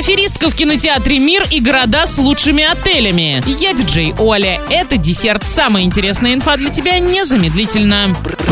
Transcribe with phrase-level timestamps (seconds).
[0.00, 3.42] Аферистка в кинотеатре «Мир» и города с лучшими отелями.
[3.46, 4.58] Я диджей Оля.
[4.70, 5.42] Это десерт.
[5.46, 8.06] Самая интересная инфа для тебя незамедлительно.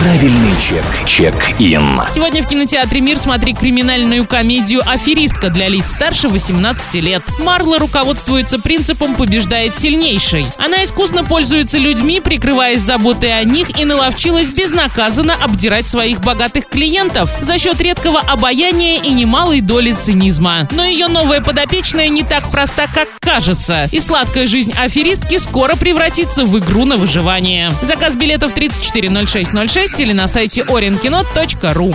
[0.00, 0.84] Правильный чек.
[1.06, 2.00] Чек-ин.
[2.12, 7.22] Сегодня в кинотеатре «Мир» смотри криминальную комедию «Аферистка» для лиц старше 18 лет.
[7.38, 10.46] Марла руководствуется принципом «побеждает сильнейший».
[10.58, 17.30] Она искусно пользуется людьми, прикрываясь заботой о них и наловчилась безнаказанно обдирать своих богатых клиентов
[17.40, 20.66] за счет редкого обаяния и немалой доли цинизма.
[20.72, 23.88] Но ее новая подопечная не так проста, как кажется.
[23.92, 27.70] И сладкая жизнь аферистки скоро превратится в игру на выживание.
[27.82, 31.94] Заказ билетов 340606 или на сайте orinkino.ru.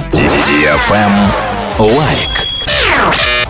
[1.79, 2.38] Лайк.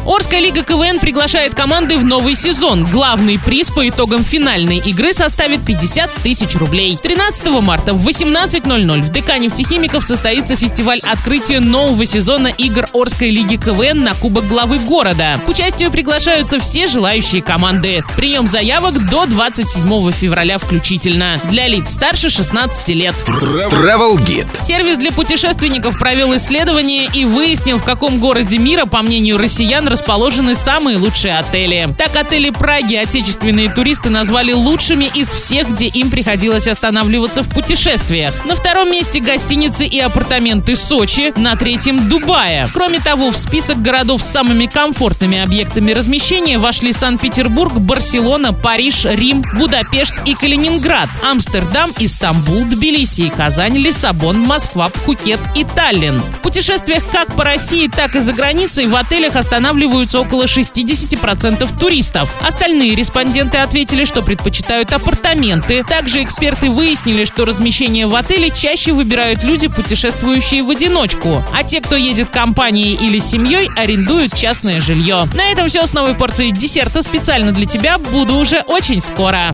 [0.09, 2.83] Орская лига КВН приглашает команды в новый сезон.
[2.83, 6.97] Главный приз по итогам финальной игры составит 50 тысяч рублей.
[6.99, 13.57] 13 марта в 18.00 в ДК нефтехимиков состоится фестиваль открытия нового сезона игр Орской лиги
[13.57, 15.39] КВН на Кубок главы города.
[15.45, 18.01] К участию приглашаются все желающие команды.
[18.15, 21.39] Прием заявок до 27 февраля включительно.
[21.51, 23.13] Для лиц старше 16 лет.
[23.27, 24.47] Travel Guide.
[24.63, 30.55] Сервис для путешественников провел исследование и выяснил, в каком городе мира, по мнению россиян, расположены
[30.55, 31.93] самые лучшие отели.
[31.97, 38.33] Так, отели Праги отечественные туристы назвали лучшими из всех, где им приходилось останавливаться в путешествиях.
[38.45, 42.69] На втором месте гостиницы и апартаменты Сочи, на третьем Дубая.
[42.73, 49.43] Кроме того, в список городов с самыми комфортными объектами размещения вошли Санкт-Петербург, Барселона, Париж, Рим,
[49.55, 56.19] Будапешт и Калининград, Амстердам, Истамбул, Тбилиси Казань, Лиссабон, Москва, Пхукет и Таллин.
[56.19, 61.79] В путешествиях как по России, так и за границей в отелях останавливаются останавливаются около 60%
[61.79, 62.29] туристов.
[62.41, 65.83] Остальные респонденты ответили, что предпочитают апартаменты.
[65.83, 71.43] Также эксперты выяснили, что размещение в отеле чаще выбирают люди, путешествующие в одиночку.
[71.53, 75.27] А те, кто едет компанией или семьей, арендуют частное жилье.
[75.33, 77.97] На этом все с новой порцией десерта специально для тебя.
[77.97, 79.41] Буду уже очень скоро.